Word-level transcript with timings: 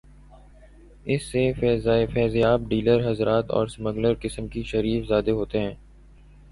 اس 1.05 1.23
سے 1.31 1.43
فیضیاب 2.13 2.67
ڈیلر 2.69 3.09
حضرات 3.11 3.51
اور 3.51 3.67
سمگلر 3.67 4.13
قسم 4.21 4.47
کے 4.47 4.63
شریف 4.63 5.07
زادے 5.07 5.31
ہوتے 5.31 5.59
ہیں۔ 5.59 5.75